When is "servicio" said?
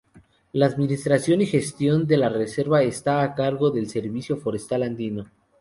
3.87-4.35